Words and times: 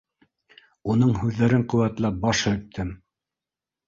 Уның 0.93 1.11
һүҙҙәрен 1.23 1.65
ҡеүәтләп, 1.73 2.17
баш 2.23 2.41
һелктем. 2.49 2.91